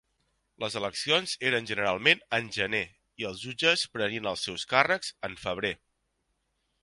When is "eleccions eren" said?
0.79-1.67